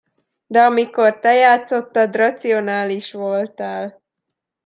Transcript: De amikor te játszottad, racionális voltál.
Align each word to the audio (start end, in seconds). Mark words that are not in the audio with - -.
De 0.47 0.61
amikor 0.61 1.19
te 1.19 1.33
játszottad, 1.33 2.15
racionális 2.15 3.11
voltál. 3.11 4.01